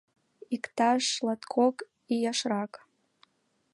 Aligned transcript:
Иктаж 0.55 1.03
латкок 1.25 1.75
ияшрак. 2.13 2.73